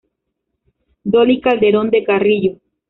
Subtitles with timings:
[1.05, 2.53] Dolly Calderón de Carrillo.